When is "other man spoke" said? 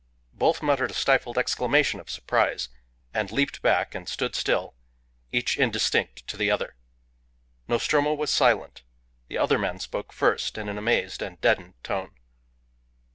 9.37-10.11